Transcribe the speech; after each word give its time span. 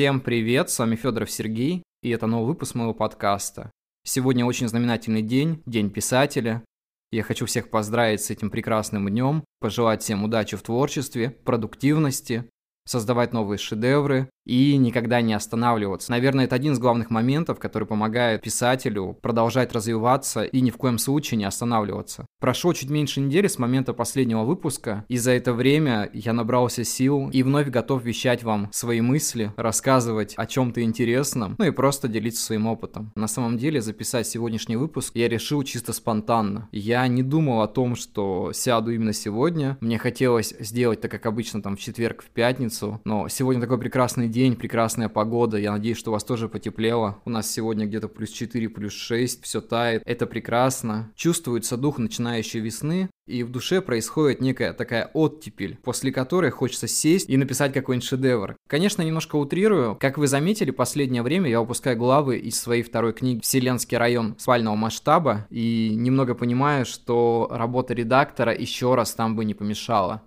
Всем 0.00 0.20
привет, 0.22 0.70
с 0.70 0.78
вами 0.78 0.96
Федоров 0.96 1.30
Сергей, 1.30 1.82
и 2.02 2.08
это 2.08 2.26
новый 2.26 2.46
выпуск 2.46 2.74
моего 2.74 2.94
подкаста. 2.94 3.70
Сегодня 4.02 4.46
очень 4.46 4.66
знаменательный 4.66 5.20
день, 5.20 5.62
День 5.66 5.90
писателя. 5.90 6.64
Я 7.12 7.22
хочу 7.22 7.44
всех 7.44 7.68
поздравить 7.68 8.22
с 8.22 8.30
этим 8.30 8.48
прекрасным 8.48 9.10
днем, 9.10 9.44
пожелать 9.60 10.00
всем 10.00 10.24
удачи 10.24 10.56
в 10.56 10.62
творчестве, 10.62 11.28
продуктивности, 11.28 12.48
создавать 12.86 13.34
новые 13.34 13.58
шедевры 13.58 14.30
и 14.50 14.76
никогда 14.76 15.20
не 15.20 15.32
останавливаться. 15.32 16.10
Наверное, 16.10 16.46
это 16.46 16.56
один 16.56 16.72
из 16.72 16.80
главных 16.80 17.08
моментов, 17.10 17.60
который 17.60 17.86
помогает 17.86 18.42
писателю 18.42 19.16
продолжать 19.22 19.72
развиваться 19.72 20.42
и 20.42 20.60
ни 20.60 20.70
в 20.70 20.76
коем 20.76 20.98
случае 20.98 21.38
не 21.38 21.44
останавливаться. 21.44 22.26
Прошло 22.40 22.72
чуть 22.72 22.90
меньше 22.90 23.20
недели 23.20 23.46
с 23.46 23.58
момента 23.58 23.92
последнего 23.92 24.42
выпуска, 24.42 25.04
и 25.08 25.18
за 25.18 25.30
это 25.32 25.52
время 25.52 26.10
я 26.12 26.32
набрался 26.32 26.82
сил 26.82 27.30
и 27.30 27.44
вновь 27.44 27.68
готов 27.68 28.02
вещать 28.02 28.42
вам 28.42 28.70
свои 28.72 29.00
мысли, 29.00 29.52
рассказывать 29.56 30.34
о 30.36 30.46
чем-то 30.46 30.82
интересном, 30.82 31.54
ну 31.58 31.66
и 31.66 31.70
просто 31.70 32.08
делиться 32.08 32.42
своим 32.42 32.66
опытом. 32.66 33.12
На 33.14 33.28
самом 33.28 33.56
деле, 33.56 33.80
записать 33.80 34.26
сегодняшний 34.26 34.76
выпуск 34.76 35.14
я 35.14 35.28
решил 35.28 35.62
чисто 35.62 35.92
спонтанно. 35.92 36.68
Я 36.72 37.06
не 37.06 37.22
думал 37.22 37.60
о 37.60 37.68
том, 37.68 37.94
что 37.94 38.52
сяду 38.52 38.90
именно 38.90 39.12
сегодня. 39.12 39.78
Мне 39.80 39.98
хотелось 39.98 40.54
сделать 40.58 41.02
так, 41.02 41.10
как 41.12 41.26
обычно, 41.26 41.62
там 41.62 41.76
в 41.76 41.80
четверг, 41.80 42.24
в 42.24 42.30
пятницу, 42.30 43.00
но 43.04 43.28
сегодня 43.28 43.62
такой 43.62 43.78
прекрасный 43.78 44.28
день, 44.28 44.39
прекрасная 44.48 45.08
погода. 45.08 45.58
Я 45.58 45.72
надеюсь, 45.72 45.98
что 45.98 46.10
у 46.10 46.12
вас 46.12 46.24
тоже 46.24 46.48
потеплело. 46.48 47.18
У 47.24 47.30
нас 47.30 47.50
сегодня 47.50 47.86
где-то 47.86 48.08
плюс 48.08 48.30
4, 48.30 48.68
плюс 48.68 48.92
6, 48.92 49.44
все 49.44 49.60
тает. 49.60 50.02
Это 50.06 50.26
прекрасно. 50.26 51.10
Чувствуется 51.14 51.76
дух 51.76 51.98
начинающей 51.98 52.60
весны, 52.60 53.10
и 53.26 53.44
в 53.44 53.50
душе 53.50 53.80
происходит 53.80 54.40
некая 54.40 54.72
такая 54.72 55.10
оттепель, 55.14 55.78
после 55.82 56.10
которой 56.10 56.50
хочется 56.50 56.88
сесть 56.88 57.28
и 57.28 57.36
написать 57.36 57.72
какой-нибудь 57.72 58.08
шедевр. 58.08 58.56
Конечно, 58.68 59.02
немножко 59.02 59.36
утрирую. 59.36 59.96
Как 60.00 60.18
вы 60.18 60.26
заметили, 60.26 60.70
последнее 60.70 61.22
время 61.22 61.48
я 61.48 61.60
выпускаю 61.60 61.96
главы 61.96 62.38
из 62.38 62.60
своей 62.60 62.82
второй 62.82 63.12
книги 63.12 63.40
«Вселенский 63.40 63.96
район 63.96 64.34
спального 64.38 64.74
масштаба» 64.74 65.46
и 65.50 65.94
немного 65.94 66.34
понимаю, 66.34 66.86
что 66.86 67.48
работа 67.50 67.94
редактора 67.94 68.52
еще 68.52 68.94
раз 68.94 69.14
там 69.14 69.36
бы 69.36 69.44
не 69.44 69.54
помешала. 69.54 70.22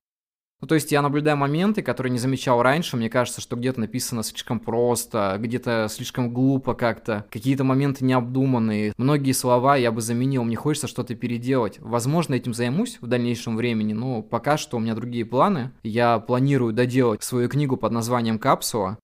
Ну, 0.64 0.68
то 0.68 0.76
есть 0.76 0.94
я 0.94 1.02
наблюдаю 1.02 1.36
моменты, 1.36 1.82
которые 1.82 2.10
не 2.12 2.20
замечал 2.20 2.62
раньше. 2.62 2.96
Мне 2.96 3.10
кажется, 3.10 3.42
что 3.42 3.58
где-то 3.58 3.82
написано 3.82 4.24
слишком 4.24 4.62
просто, 4.62 5.36
где-то 5.38 5.88
слишком 5.90 6.34
глупо 6.34 6.74
как-то. 6.74 7.26
Какие-то 7.32 7.66
моменты 7.66 8.06
необдуманные. 8.06 8.94
Многие 8.96 9.34
слова 9.34 9.76
я 9.76 9.92
бы 9.92 10.00
заменил. 10.00 10.46
Мне 10.46 10.56
хочется 10.56 10.88
что-то 10.88 11.16
переделать. 11.16 11.80
Возможно, 11.82 12.36
этим 12.36 12.54
займусь 12.54 12.98
в 13.02 13.08
дальнейшем 13.08 13.58
времени, 13.58 13.92
но 13.92 14.22
пока 14.22 14.56
что 14.56 14.78
у 14.78 14.80
меня 14.80 14.96
другие 14.96 15.26
планы. 15.26 15.72
Я 15.84 16.18
планирую 16.20 16.72
доделать 16.72 17.22
свою 17.24 17.50
книгу 17.50 17.76
под 17.76 17.92
названием 17.92 18.40
«Капсула», 18.40 18.98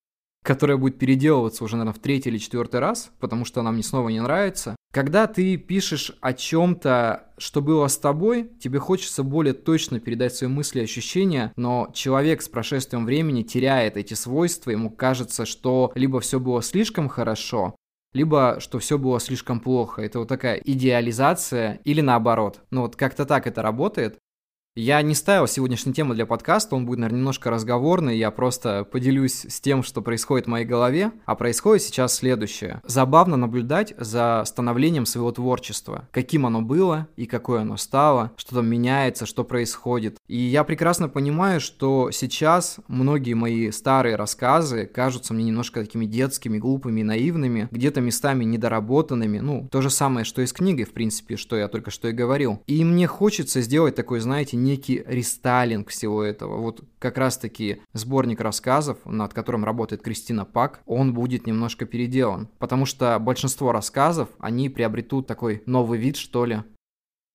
которая 0.49 0.77
будет 0.77 0.97
переделываться 0.97 1.63
уже, 1.63 1.75
наверное, 1.75 1.93
в 1.93 2.01
третий 2.01 2.31
или 2.31 2.39
четвертый 2.39 2.79
раз, 2.79 3.11
потому 3.19 3.45
что 3.45 3.59
она 3.59 3.71
мне 3.71 3.83
снова 3.83 4.09
не 4.09 4.19
нравится. 4.19 4.75
Когда 4.91 5.27
ты 5.27 5.57
пишешь 5.57 6.17
о 6.21 6.33
чем-то, 6.33 7.27
что 7.37 7.61
было 7.61 7.87
с 7.87 7.99
тобой, 7.99 8.49
тебе 8.59 8.79
хочется 8.79 9.21
более 9.21 9.53
точно 9.53 9.99
передать 9.99 10.33
свои 10.33 10.49
мысли 10.49 10.79
и 10.79 10.85
ощущения, 10.85 11.53
но 11.55 11.91
человек 11.93 12.41
с 12.41 12.49
прошествием 12.49 13.05
времени 13.05 13.43
теряет 13.43 13.95
эти 13.95 14.15
свойства, 14.15 14.71
ему 14.71 14.89
кажется, 14.89 15.45
что 15.45 15.91
либо 15.93 16.19
все 16.19 16.39
было 16.39 16.63
слишком 16.63 17.09
хорошо, 17.09 17.75
либо 18.13 18.57
что 18.59 18.79
все 18.79 18.97
было 18.97 19.19
слишком 19.19 19.59
плохо. 19.59 20.01
Это 20.01 20.17
вот 20.17 20.29
такая 20.29 20.55
идеализация 20.55 21.79
или 21.83 22.01
наоборот. 22.01 22.61
Ну 22.71 22.81
вот 22.81 22.95
как-то 22.95 23.27
так 23.27 23.45
это 23.45 23.61
работает. 23.61 24.17
Я 24.75 25.01
не 25.01 25.15
ставил 25.15 25.47
сегодняшнюю 25.47 25.95
тему 25.95 26.13
для 26.13 26.27
подкаста, 26.27 26.75
он 26.75 26.85
будет, 26.85 26.99
наверное, 26.99 27.17
немножко 27.17 27.49
разговорный, 27.49 28.17
я 28.17 28.29
просто 28.29 28.85
поделюсь 28.89 29.45
с 29.49 29.59
тем, 29.59 29.81
что 29.81 30.03
происходит 30.03 30.45
в 30.45 30.49
моей 30.49 30.65
голове, 30.65 31.11
а 31.25 31.35
происходит 31.35 31.83
сейчас 31.83 32.13
следующее. 32.15 32.79
Забавно 32.85 33.35
наблюдать 33.35 33.95
за 33.97 34.43
становлением 34.45 35.07
своего 35.07 35.31
творчества, 35.31 36.07
каким 36.11 36.45
оно 36.45 36.61
было 36.61 37.07
и 37.15 37.25
какое 37.25 37.61
оно 37.61 37.77
стало, 37.77 38.31
что 38.37 38.55
там 38.55 38.67
меняется, 38.67 39.25
что 39.25 39.43
происходит. 39.43 40.17
И 40.27 40.37
я 40.37 40.63
прекрасно 40.63 41.09
понимаю, 41.09 41.59
что 41.59 42.11
сейчас 42.11 42.77
многие 42.87 43.33
мои 43.33 43.71
старые 43.71 44.17
рассказы 44.17 44.85
кажутся 44.85 45.33
мне 45.33 45.45
немножко 45.45 45.81
такими 45.81 46.05
детскими, 46.05 46.59
глупыми, 46.59 47.01
наивными, 47.01 47.69
где-то 47.71 48.01
местами 48.01 48.45
недоработанными, 48.45 49.39
ну, 49.39 49.67
то 49.71 49.81
же 49.81 49.89
самое, 49.89 50.25
что 50.25 50.43
и 50.43 50.45
с 50.45 50.53
книгой, 50.53 50.85
в 50.85 50.93
принципе, 50.93 51.37
что 51.37 51.55
я 51.55 51.67
только 51.67 51.89
что 51.89 52.07
и 52.07 52.11
говорил. 52.11 52.61
И 52.67 52.85
мне 52.85 53.07
хочется 53.07 53.61
сделать 53.61 53.95
такой, 53.95 54.19
знаете, 54.19 54.58
некий 54.63 55.03
рестайлинг 55.05 55.89
всего 55.89 56.23
этого. 56.23 56.57
Вот 56.57 56.83
как 56.99 57.17
раз-таки 57.17 57.81
сборник 57.93 58.41
рассказов, 58.41 58.97
над 59.05 59.33
которым 59.33 59.65
работает 59.65 60.01
Кристина 60.01 60.45
Пак, 60.45 60.81
он 60.85 61.13
будет 61.13 61.47
немножко 61.47 61.85
переделан. 61.85 62.47
Потому 62.59 62.85
что 62.85 63.17
большинство 63.19 63.71
рассказов, 63.71 64.29
они 64.39 64.69
приобретут 64.69 65.27
такой 65.27 65.63
новый 65.65 65.99
вид, 65.99 66.17
что 66.17 66.45
ли. 66.45 66.63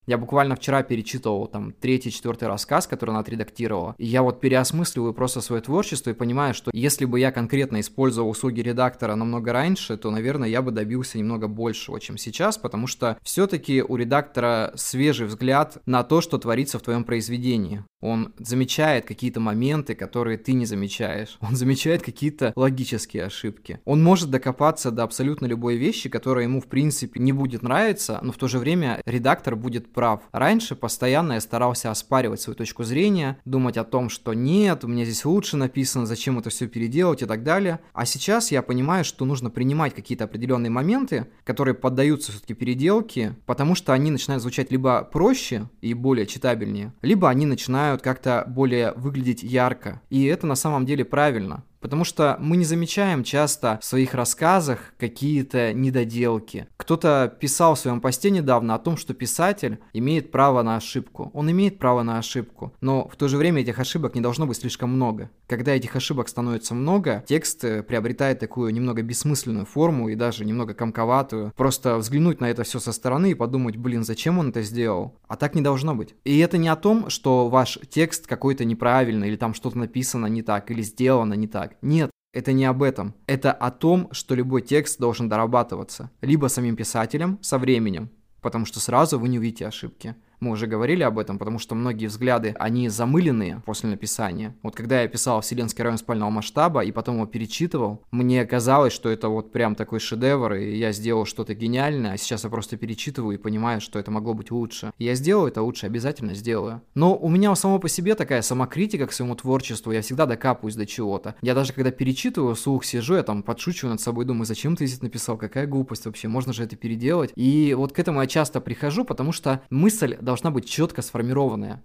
Я 0.07 0.19
буквально 0.19 0.57
вчера 0.57 0.83
перечитывал 0.83 1.47
там 1.47 1.73
третий, 1.73 2.11
четвертый 2.11 2.49
рассказ, 2.49 2.87
который 2.87 3.11
она 3.11 3.21
отредактировала, 3.21 3.95
и 3.99 4.05
я 4.05 4.23
вот 4.23 4.41
переосмысливаю 4.41 5.15
просто 5.15 5.41
свое 5.41 5.63
творчество 5.63 6.11
и 6.11 6.15
понимаю, 6.15 6.55
что 6.55 6.71
если 6.75 7.05
бы 7.07 7.19
я 7.19 7.33
конкретно 7.33 7.81
использовал 7.81 8.29
услуги 8.29 8.61
редактора 8.61 9.15
намного 9.15 9.53
раньше, 9.53 9.97
то, 9.97 10.11
наверное, 10.11 10.49
я 10.49 10.61
бы 10.61 10.73
добился 10.73 11.19
немного 11.19 11.49
большего, 11.49 12.01
чем 12.01 12.19
сейчас, 12.19 12.59
потому 12.59 12.87
что 12.87 13.19
все-таки 13.23 13.83
у 13.83 13.97
редактора 13.97 14.73
свежий 14.75 15.27
взгляд 15.27 15.79
на 15.87 16.03
то, 16.03 16.21
что 16.21 16.39
творится 16.39 16.79
в 16.79 16.83
твоем 16.83 17.05
произведении. 17.05 17.83
Он 18.05 18.35
замечает 18.39 19.07
какие-то 19.07 19.41
моменты, 19.41 19.95
которые 19.95 20.37
ты 20.37 20.53
не 20.53 20.67
замечаешь. 20.67 21.39
Он 21.41 21.57
замечает 21.57 22.03
какие-то 22.03 22.53
логические 22.55 23.25
ошибки. 23.25 23.81
Он 23.87 24.03
может 24.03 24.31
докопаться 24.31 24.91
до 24.91 25.05
абсолютно 25.05 25.47
любой 25.47 25.77
вещи, 25.77 26.11
которая 26.11 26.45
ему, 26.45 26.61
в 26.61 26.67
принципе, 26.67 27.19
не 27.19 27.33
будет 27.33 27.63
нравиться, 27.63 28.19
но 28.21 28.33
в 28.33 28.37
то 28.37 28.47
же 28.47 28.59
время 28.59 29.01
редактор 29.07 29.57
будет 29.57 29.94
прав. 29.95 30.21
Раньше 30.33 30.75
постоянно 30.75 31.35
я 31.35 31.41
старался 31.41 31.91
оспаривать 31.91 32.41
свою 32.41 32.57
точку 32.57 32.85
зрения, 32.85 33.39
думать 33.45 33.79
о 33.79 33.85
том, 33.85 34.11
что 34.11 34.35
нет, 34.35 34.85
у 34.85 34.89
меня 34.89 35.05
здесь 35.05 35.25
лучше 35.25 35.57
написано, 35.57 36.05
зачем 36.05 36.39
это 36.39 36.51
все 36.51 36.67
переделать 36.67 37.23
и 37.23 37.27
так 37.27 37.43
далее. 37.43 37.81
А 37.93 38.05
сейчас 38.05 38.53
я 38.53 38.61
понимаю, 38.61 39.05
что 39.05 39.25
нужно 39.25 39.49
принимать 39.51 39.95
какие-то 39.95 40.25
определенные 40.25 40.71
моменты, 40.71 41.29
которые 41.45 41.75
поддаются 41.75 42.33
все-таки 42.33 42.55
переделке, 42.55 43.37
потому 43.47 43.75
что 43.75 43.93
они 43.93 44.11
начинают 44.11 44.43
звучать 44.43 44.71
либо 44.71 45.03
проще 45.05 45.69
и 45.81 45.95
более 45.95 46.27
читабельнее, 46.27 46.93
либо 47.01 47.31
они 47.31 47.47
начинают 47.47 48.03
как-то 48.03 48.45
более 48.47 48.93
выглядеть 48.93 49.43
ярко. 49.43 50.03
И 50.11 50.25
это 50.25 50.47
на 50.47 50.57
самом 50.57 50.85
деле 50.85 51.05
правильно. 51.05 51.63
Потому 51.85 52.05
что 52.05 52.39
мы 52.41 52.57
не 52.57 52.65
замечаем 52.65 53.23
часто 53.23 53.79
в 53.83 53.85
своих 53.85 54.15
рассказах 54.15 54.95
какие-то 54.99 55.75
недоделки. 55.75 56.67
Кто-то 56.79 57.37
писал 57.39 57.75
в 57.75 57.79
своем 57.79 58.01
посте 58.01 58.31
недавно 58.31 58.75
о 58.75 58.79
том, 58.79 58.97
что 58.97 59.13
писатель 59.13 59.79
имеет 59.93 60.33
право 60.33 60.63
на 60.63 60.77
ошибку. 60.77 61.31
Он 61.35 61.51
имеет 61.51 61.79
право 61.79 62.03
на 62.03 62.17
ошибку, 62.17 62.73
но 62.81 63.07
в 63.07 63.17
то 63.17 63.29
же 63.29 63.37
время 63.37 63.61
этих 63.61 63.79
ошибок 63.79 64.15
не 64.15 64.23
должно 64.23 64.47
быть 64.47 64.57
слишком 64.57 64.95
много. 64.95 65.29
Когда 65.47 65.73
этих 65.73 65.95
ошибок 65.95 66.29
становится 66.29 66.75
много, 66.75 67.23
текст 67.29 67.63
э, 67.65 67.83
приобретает 67.83 68.39
такую 68.39 68.73
немного 68.73 69.03
бессмысленную 69.03 69.67
форму 69.67 70.09
и 70.09 70.15
даже 70.15 70.47
немного 70.47 70.73
комковатую. 70.73 71.53
Просто 71.55 71.99
взглянуть 71.99 72.41
на 72.41 72.49
это 72.49 72.63
все 72.63 72.81
со 72.81 72.93
стороны 72.93 73.33
и 73.33 73.35
подумать, 73.35 73.77
блин, 73.77 74.05
зачем 74.05 74.39
он 74.39 74.49
это 74.49 74.63
сделал? 74.63 75.21
А 75.29 75.37
так 75.37 75.55
не 75.55 75.61
должно 75.61 75.95
быть. 75.95 76.15
И 76.25 76.39
это 76.39 76.57
не 76.57 76.69
о 76.69 76.77
том, 76.77 77.11
что 77.11 77.51
ваш 77.51 77.79
текст 77.91 78.27
какой-то 78.27 78.65
неправильный, 78.65 79.29
или 79.29 79.37
там 79.37 79.53
что-то 79.53 79.77
написано 79.77 80.27
не 80.27 80.41
так, 80.41 80.71
или 80.71 80.81
сделано 80.81 81.35
не 81.35 81.47
так. 81.47 81.74
Нет, 81.83 82.11
это 82.33 82.53
не 82.53 82.65
об 82.65 82.83
этом. 82.83 83.15
Это 83.27 83.53
о 83.53 83.71
том, 83.71 84.09
что 84.13 84.35
любой 84.35 84.63
текст 84.63 84.99
должен 84.99 85.29
дорабатываться. 85.29 86.11
Либо 86.21 86.49
самим 86.49 86.77
писателем 86.77 87.39
со 87.43 87.59
временем, 87.59 88.11
потому 88.41 88.67
что 88.67 88.81
сразу 88.81 89.19
вы 89.19 89.29
не 89.29 89.39
увидите 89.39 89.67
ошибки. 89.67 90.17
Мы 90.45 90.51
уже 90.51 90.67
говорили 90.67 91.03
об 91.03 91.19
этом, 91.19 91.39
потому 91.39 91.59
что 91.59 91.75
многие 91.75 92.05
взгляды, 92.05 92.55
они 92.59 92.91
замыленные 92.91 93.63
после 93.65 93.89
написания. 93.89 94.55
Вот 94.63 94.77
когда 94.77 95.01
я 95.01 95.09
писал 95.09 95.41
«Вселенский 95.41 95.83
район 95.83 95.97
спального 95.97 96.29
масштаба» 96.29 96.85
и 96.85 96.93
потом 96.93 97.15
его 97.15 97.25
перечитывал, 97.25 98.03
мне 98.11 98.45
казалось, 98.45 98.93
что 98.93 99.09
это 99.09 99.31
вот 99.31 99.53
прям 99.53 99.75
такой 99.75 100.01
шедевр, 100.01 100.53
и 100.57 100.77
я 100.77 100.93
сделал 100.93 101.25
что-то 101.25 101.55
гениальное, 101.55 102.13
а 102.13 102.19
сейчас 102.19 102.45
я 102.45 102.51
просто 102.51 102.77
перечитываю 102.77 103.39
и 103.39 103.41
понимаю, 103.41 103.81
что 103.81 103.99
это 103.99 104.11
могло 104.11 104.35
быть 104.35 104.51
лучше. 104.51 104.93
Я 104.99 105.15
сделаю 105.15 105.49
это 105.49 105.63
лучше, 105.63 105.87
обязательно 105.87 106.35
сделаю. 106.35 106.83
Но 106.95 107.17
у 107.17 107.31
меня 107.31 107.55
само 107.55 107.79
по 107.79 107.89
себе 107.89 108.15
такая 108.15 108.43
самокритика 108.43 109.07
к 109.07 109.15
своему 109.15 109.37
творчеству, 109.37 109.93
я 109.93 110.03
всегда 110.03 110.27
докапываюсь 110.27 110.77
до 110.77 110.85
чего-то. 110.85 111.37
Я 111.41 111.55
даже 111.55 111.73
когда 111.73 111.91
перечитываю, 111.91 112.55
слух 112.55 112.85
сижу, 112.85 113.15
я 113.15 113.23
там 113.23 113.43
подшучиваю 113.43 113.93
над 113.93 114.03
собой, 114.03 114.27
думаю, 114.27 114.45
зачем 114.45 114.77
ты 114.77 114.85
здесь 114.85 115.01
написал, 115.01 115.39
какая 115.39 115.67
глупость 115.67 116.05
вообще, 116.05 116.29
можно 116.29 116.53
же 116.53 116.65
это 116.65 116.77
переделать. 116.77 117.33
И 117.35 117.73
вот 117.73 117.95
к 117.95 117.99
этому 117.99 118.21
я 118.21 118.27
часто 118.27 118.61
прихожу, 118.61 119.07
потому 119.07 119.33
что 119.33 119.63
мысль 119.71 120.19
должна 120.21 120.34
быть 120.51 120.69
четко 120.69 121.03
сформированная. 121.03 121.83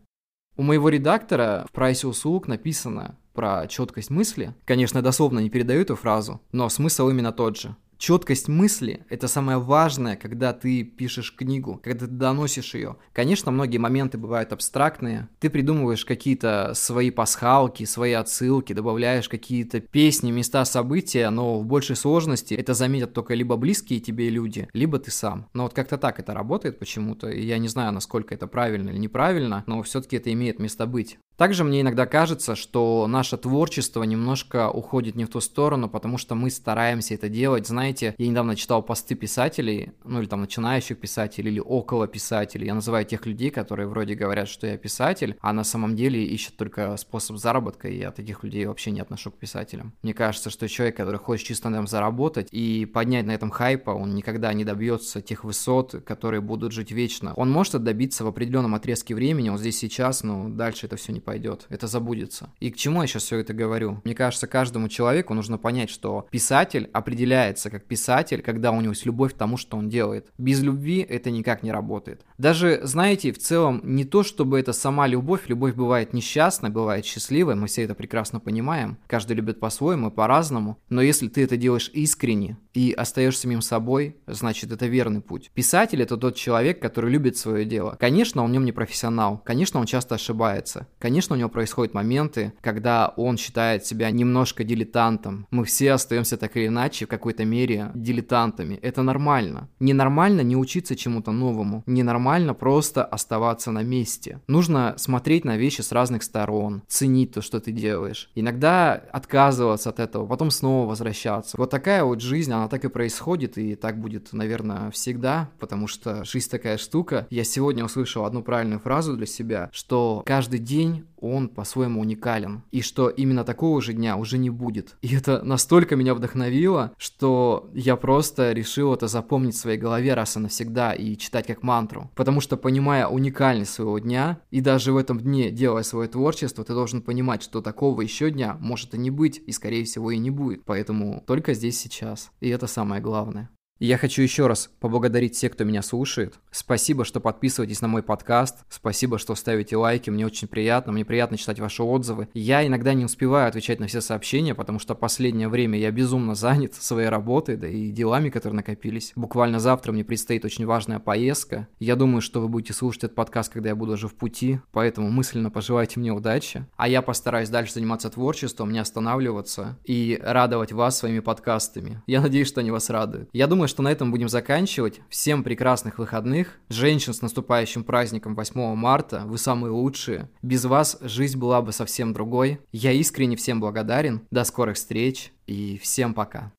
У 0.56 0.64
моего 0.64 0.90
редактора 0.90 1.66
в 1.70 1.72
прайсе 1.72 2.08
услуг 2.08 2.48
написано 2.48 3.18
про 3.34 3.68
четкость 3.68 4.10
мысли. 4.10 4.54
Конечно, 4.66 5.02
дословно 5.02 5.40
не 5.40 5.50
передаю 5.50 5.82
эту 5.82 5.96
фразу, 5.96 6.42
но 6.52 6.68
смысл 6.68 7.10
именно 7.10 7.32
тот 7.32 7.58
же. 7.58 7.76
Четкость 8.00 8.48
мысли– 8.48 9.06
это 9.10 9.28
самое 9.28 9.58
важное, 9.58 10.16
когда 10.16 10.54
ты 10.54 10.84
пишешь 10.84 11.36
книгу, 11.36 11.82
когда 11.84 12.06
ты 12.06 12.08
доносишь 12.08 12.74
ее. 12.74 12.96
Конечно, 13.12 13.52
многие 13.52 13.78
моменты 13.78 14.18
бывают 14.18 14.54
абстрактные. 14.54 15.28
Ты 15.42 15.50
придумываешь 15.50 16.06
какие-то 16.06 16.72
свои 16.76 17.12
пасхалки, 17.12 17.84
свои 17.84 18.14
отсылки, 18.14 18.72
добавляешь 18.72 19.28
какие-то 19.28 19.82
песни, 19.82 20.32
места, 20.32 20.64
события, 20.64 21.30
но 21.30 21.60
в 21.60 21.66
большей 21.66 21.98
сложности 21.98 22.54
это 22.54 22.74
заметят 22.74 23.14
только 23.14 23.34
либо 23.34 23.58
близкие 23.58 24.00
тебе 24.00 24.30
люди, 24.30 24.70
либо 24.72 24.98
ты 24.98 25.12
сам. 25.12 25.50
Но 25.54 25.64
вот 25.64 25.74
как-то 25.74 25.98
так 25.98 26.22
это 26.22 26.34
работает 26.34 26.80
почему-то. 26.80 27.30
И 27.30 27.46
я 27.46 27.58
не 27.58 27.68
знаю, 27.68 27.92
насколько 27.92 28.34
это 28.34 28.48
правильно 28.48 28.92
или 28.92 28.98
неправильно, 28.98 29.66
но 29.68 29.84
все-таки 29.84 30.16
это 30.16 30.32
имеет 30.32 30.58
место 30.58 30.86
быть. 30.86 31.18
Также 31.40 31.64
мне 31.64 31.80
иногда 31.80 32.06
кажется, 32.06 32.58
что 32.58 33.08
наше 33.08 33.38
творчество 33.38 34.04
немножко 34.04 34.70
уходит 34.70 35.16
не 35.16 35.24
в 35.24 35.30
ту 35.30 35.40
сторону, 35.40 35.88
потому 35.88 36.18
что 36.18 36.36
мы 36.36 36.50
стараемся 36.50 37.14
это 37.14 37.30
делать. 37.30 37.66
Знаете, 37.66 38.14
я 38.18 38.28
недавно 38.28 38.58
читал 38.58 38.84
посты 38.84 39.16
писателей, 39.16 39.94
ну 40.04 40.20
или 40.20 40.28
там 40.28 40.42
начинающих 40.42 41.00
писателей, 41.00 41.52
или 41.52 41.62
около 41.62 42.10
писателей. 42.10 42.68
Я 42.68 42.74
называю 42.74 43.06
тех 43.06 43.26
людей, 43.26 43.52
которые 43.52 43.88
вроде 43.88 44.16
говорят, 44.16 44.50
что 44.50 44.68
я 44.68 44.78
писатель, 44.78 45.38
а 45.40 45.54
на 45.54 45.64
самом 45.64 45.96
деле 45.96 46.22
ищут 46.26 46.58
только 46.58 46.98
способ 46.98 47.38
заработка, 47.38 47.88
и 47.88 48.00
я 48.00 48.12
таких 48.12 48.44
людей 48.44 48.66
вообще 48.66 48.92
не 48.92 49.00
отношу 49.00 49.32
к 49.32 49.38
писателям. 49.38 49.94
Мне 50.04 50.14
кажется, 50.14 50.50
что 50.50 50.68
человек, 50.68 50.98
который 50.98 51.22
хочет 51.22 51.48
чисто 51.48 51.70
на 51.70 51.76
этом 51.76 51.88
заработать 51.88 52.50
и 52.52 52.86
поднять 52.86 53.26
на 53.26 53.32
этом 53.32 53.50
хайпа, 53.50 53.92
он 53.92 54.14
никогда 54.14 54.52
не 54.52 54.66
добьется 54.66 55.22
тех 55.22 55.46
высот, 55.46 56.04
которые 56.06 56.42
будут 56.42 56.74
жить 56.74 56.92
вечно. 56.92 57.34
Он 57.38 57.50
может 57.50 57.82
добиться 57.82 58.26
в 58.26 58.28
определенном 58.28 58.76
отрезке 58.76 59.16
времени, 59.16 59.48
он 59.48 59.58
здесь 59.58 59.78
сейчас, 59.78 60.22
но 60.22 60.50
дальше 60.50 60.88
это 60.88 60.98
все 60.98 61.14
не 61.14 61.22
пойдет, 61.30 61.68
это 61.70 61.86
забудется. 61.86 62.50
И 62.60 62.72
к 62.72 62.76
чему 62.76 63.02
я 63.02 63.08
сейчас 63.08 63.24
все 63.24 63.38
это 63.38 63.54
говорю? 63.54 64.02
Мне 64.04 64.16
кажется, 64.16 64.48
каждому 64.48 64.90
человеку 64.90 65.36
нужно 65.36 65.60
понять, 65.60 65.92
что 65.92 66.28
писатель 66.32 66.90
определяется 66.92 67.70
как 67.70 67.86
писатель, 67.86 68.42
когда 68.42 68.72
у 68.72 68.82
него 68.82 68.94
есть 68.94 69.06
любовь 69.06 69.34
к 69.34 69.38
тому, 69.38 69.58
что 69.58 69.78
он 69.78 69.90
делает. 69.90 70.32
Без 70.38 70.62
любви 70.62 71.06
это 71.08 71.30
никак 71.30 71.62
не 71.62 71.72
работает. 71.72 72.26
Даже, 72.38 72.80
знаете, 72.84 73.32
в 73.32 73.38
целом 73.38 73.82
не 73.84 74.06
то, 74.06 74.24
чтобы 74.24 74.60
это 74.60 74.74
сама 74.74 75.06
любовь, 75.06 75.50
любовь 75.50 75.76
бывает 75.76 76.14
несчастной, 76.14 76.72
бывает 76.72 77.06
счастливой, 77.06 77.54
мы 77.54 77.68
все 77.68 77.84
это 77.84 77.94
прекрасно 77.94 78.40
понимаем. 78.40 78.98
Каждый 79.06 79.34
любит 79.34 79.60
по-своему, 79.60 80.10
по-разному. 80.10 80.78
Но 80.90 81.02
если 81.02 81.28
ты 81.28 81.44
это 81.44 81.58
делаешь 81.58 81.92
искренне 81.94 82.58
и 82.74 82.92
остаешься 82.92 83.42
самим 83.42 83.62
собой, 83.62 84.18
значит 84.28 84.72
это 84.72 84.88
верный 84.88 85.22
путь. 85.22 85.52
Писатель 85.54 86.02
это 86.02 86.18
тот 86.18 86.36
человек, 86.36 86.82
который 86.82 87.12
любит 87.12 87.38
свое 87.38 87.66
дело. 87.66 87.98
Конечно, 88.00 88.44
он 88.44 88.50
в 88.50 88.54
нем 88.54 88.66
не 88.66 88.72
профессионал, 88.72 89.42
конечно, 89.46 89.80
он 89.80 89.86
часто 89.86 90.16
ошибается, 90.16 90.88
конечно, 91.00 91.19
Конечно, 91.20 91.36
у 91.36 91.40
него 91.40 91.50
происходят 91.50 91.94
моменты, 91.94 92.54
когда 92.62 93.14
он 93.18 93.36
считает 93.36 93.86
себя 93.86 94.10
немножко 94.10 94.64
дилетантом. 94.64 95.48
Мы 95.52 95.66
все 95.66 95.92
остаемся 95.92 96.38
так 96.38 96.56
или 96.56 96.68
иначе 96.68 97.06
в 97.06 97.10
какой-то 97.10 97.44
мере 97.44 97.92
дилетантами. 97.94 98.76
Это 98.76 99.02
нормально. 99.02 99.68
Ненормально 99.82 100.40
не 100.40 100.56
учиться 100.56 100.96
чему-то 100.96 101.34
новому. 101.34 101.84
Ненормально 101.86 102.54
просто 102.54 103.04
оставаться 103.04 103.72
на 103.72 103.84
месте. 103.84 104.40
Нужно 104.48 104.94
смотреть 104.96 105.44
на 105.44 105.58
вещи 105.58 105.82
с 105.82 105.92
разных 105.92 106.24
сторон, 106.24 106.84
ценить 106.88 107.34
то, 107.34 107.42
что 107.42 107.60
ты 107.60 107.74
делаешь. 107.74 108.32
Иногда 108.36 108.94
отказываться 108.94 109.90
от 109.90 110.00
этого, 110.00 110.26
потом 110.26 110.52
снова 110.52 110.88
возвращаться. 110.88 111.58
Вот 111.58 111.70
такая 111.70 112.06
вот 112.06 112.22
жизнь, 112.22 112.54
она 112.54 112.70
так 112.70 112.86
и 112.86 112.88
происходит, 112.88 113.58
и 113.58 113.76
так 113.76 114.00
будет, 114.00 114.32
наверное, 114.32 114.90
всегда, 114.92 115.50
потому 115.60 115.88
что 115.88 116.24
жизнь 116.24 116.50
такая 116.50 116.78
штука. 116.78 117.28
Я 117.30 117.44
сегодня 117.44 117.84
услышал 117.84 118.24
одну 118.24 118.42
правильную 118.42 118.80
фразу 118.80 119.18
для 119.18 119.26
себя, 119.26 119.70
что 119.74 120.24
каждый 120.26 120.60
день 120.60 121.04
он 121.18 121.50
по-своему 121.50 122.02
уникален, 122.02 122.64
и 122.72 122.82
что 122.82 123.10
именно 123.10 123.44
такого 123.44 123.82
же 123.82 123.94
дня 123.94 124.18
уже 124.18 124.38
не 124.38 124.50
будет. 124.50 124.98
И 125.02 125.16
это 125.16 125.42
настолько 125.44 125.96
меня 125.96 126.14
вдохновило, 126.14 126.94
что 126.98 127.70
я 127.74 127.96
просто 127.96 128.52
решил 128.52 128.94
это 128.94 129.08
запомнить 129.08 129.56
в 129.56 129.60
своей 129.60 129.78
голове 129.78 130.14
раз 130.14 130.38
и 130.38 130.40
навсегда 130.40 130.94
и 130.94 131.18
читать 131.18 131.48
как 131.48 131.64
мантру. 131.64 132.10
Потому 132.16 132.42
что, 132.42 132.58
понимая 132.58 133.08
уникальность 133.08 133.72
своего 133.72 134.00
дня, 134.00 134.40
и 134.52 134.62
даже 134.62 134.94
в 134.94 134.98
этом 134.98 135.20
дне 135.20 135.52
делая 135.52 135.84
свое 135.84 136.08
творчество, 136.08 136.64
ты 136.64 136.74
должен 136.74 137.02
понимать, 137.02 137.44
что 137.44 137.62
такого 137.62 138.02
еще 138.02 138.32
дня 138.32 138.58
может 138.60 138.94
и 138.94 138.98
не 138.98 139.12
быть, 139.12 139.42
и 139.46 139.52
скорее 139.52 139.84
всего 139.84 140.12
и 140.12 140.18
не 140.18 140.32
будет. 140.32 140.64
Поэтому 140.66 141.24
только 141.26 141.54
здесь 141.54 141.80
сейчас. 141.80 142.32
И 142.40 142.50
это 142.50 142.68
самое 142.68 143.02
главное. 143.02 143.50
Я 143.80 143.98
хочу 143.98 144.22
еще 144.22 144.48
раз 144.48 144.70
поблагодарить 144.82 145.36
всех, 145.36 145.54
кто 145.54 145.64
меня 145.64 145.82
слушает. 145.82 146.36
Спасибо, 146.52 147.06
что 147.06 147.22
подписываетесь 147.22 147.80
на 147.80 147.88
мой 147.88 148.04
подкаст. 148.04 148.66
Спасибо, 148.68 149.18
что 149.18 149.36
ставите 149.36 149.78
лайки. 149.78 150.10
Мне 150.10 150.26
очень 150.26 150.50
приятно. 150.50 150.92
Мне 150.92 151.06
приятно 151.06 151.38
читать 151.38 151.62
ваши 151.62 151.82
отзывы. 151.82 152.28
Я 152.34 152.68
иногда 152.68 152.94
не 152.94 153.06
успеваю 153.06 153.48
отвечать 153.48 153.80
на 153.80 153.88
все 153.88 154.02
сообщения, 154.02 154.54
потому 154.54 154.80
что 154.80 154.96
последнее 154.96 155.48
время 155.48 155.80
я 155.80 155.92
безумно 155.92 156.36
занят 156.36 156.74
своей 156.74 157.08
работой, 157.08 157.56
да 157.56 157.70
и 157.70 157.90
делами, 157.92 158.30
которые 158.30 158.58
накопились. 158.58 159.14
Буквально 159.16 159.62
завтра 159.62 159.94
мне 159.94 160.04
предстоит 160.04 160.44
очень 160.44 160.66
важная 160.66 161.00
поездка. 161.00 161.70
Я 161.80 161.96
думаю, 161.96 162.20
что 162.20 162.42
вы 162.42 162.50
будете 162.50 162.74
слушать 162.74 163.06
этот 163.06 163.16
подкаст, 163.16 163.54
когда 163.54 163.70
я 163.70 163.78
буду 163.78 163.94
уже 163.94 164.10
в 164.10 164.16
пути, 164.16 164.60
поэтому 164.74 165.10
мысленно 165.10 165.52
пожелайте 165.52 166.02
мне 166.02 166.12
удачи. 166.12 166.66
А 166.76 166.90
я 166.90 167.02
постараюсь 167.02 167.48
дальше 167.48 167.76
заниматься 167.76 168.10
творчеством, 168.10 168.74
не 168.74 168.80
останавливаться 168.80 169.80
и 169.86 170.20
радовать 170.22 170.74
вас 170.74 170.98
своими 170.98 171.20
подкастами. 171.20 172.04
Я 172.08 172.20
надеюсь, 172.20 172.50
что 172.50 172.60
они 172.60 172.72
вас 172.72 172.90
радуют. 172.90 173.30
Я 173.32 173.48
думаю, 173.48 173.69
что 173.70 173.82
на 173.82 173.90
этом 173.90 174.12
будем 174.12 174.28
заканчивать. 174.28 175.00
Всем 175.10 175.44
прекрасных 175.44 175.98
выходных. 175.98 176.60
Женщин 176.68 177.14
с 177.14 177.22
наступающим 177.22 177.84
праздником 177.84 178.36
8 178.36 178.76
марта. 178.76 179.24
Вы 179.26 179.38
самые 179.38 179.72
лучшие. 179.72 180.30
Без 180.42 180.66
вас 180.66 180.98
жизнь 181.02 181.38
была 181.38 181.62
бы 181.62 181.72
совсем 181.72 182.12
другой. 182.12 182.60
Я 182.72 182.92
искренне 182.92 183.36
всем 183.36 183.60
благодарен. 183.60 184.22
До 184.32 184.44
скорых 184.44 184.76
встреч 184.76 185.32
и 185.48 185.80
всем 185.82 186.14
пока. 186.14 186.52